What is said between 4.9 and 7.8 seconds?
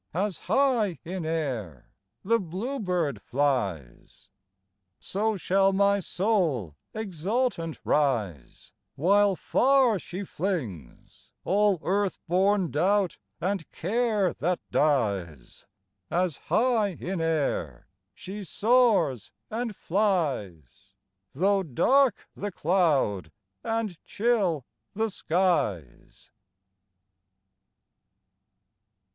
So shall my soul exultant